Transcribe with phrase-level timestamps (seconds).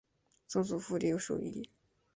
[0.47, 1.69] 曾祖父刘寿一。